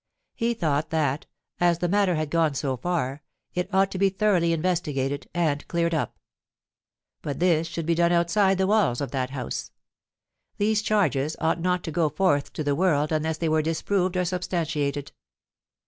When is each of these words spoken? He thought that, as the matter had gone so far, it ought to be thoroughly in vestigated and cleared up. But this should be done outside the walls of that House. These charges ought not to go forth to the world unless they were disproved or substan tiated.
He 0.33 0.55
thought 0.55 0.89
that, 0.89 1.27
as 1.59 1.77
the 1.77 1.87
matter 1.87 2.15
had 2.15 2.31
gone 2.31 2.55
so 2.55 2.75
far, 2.75 3.21
it 3.53 3.71
ought 3.71 3.91
to 3.91 3.99
be 3.99 4.09
thoroughly 4.09 4.51
in 4.51 4.59
vestigated 4.59 5.29
and 5.31 5.67
cleared 5.67 5.93
up. 5.93 6.17
But 7.21 7.37
this 7.37 7.67
should 7.67 7.85
be 7.85 7.93
done 7.93 8.11
outside 8.11 8.57
the 8.57 8.65
walls 8.65 8.99
of 8.99 9.11
that 9.11 9.29
House. 9.29 9.69
These 10.57 10.81
charges 10.81 11.35
ought 11.39 11.61
not 11.61 11.83
to 11.83 11.91
go 11.91 12.09
forth 12.09 12.51
to 12.53 12.63
the 12.63 12.73
world 12.73 13.11
unless 13.11 13.37
they 13.37 13.47
were 13.47 13.61
disproved 13.61 14.17
or 14.17 14.23
substan 14.23 14.63
tiated. 14.65 15.11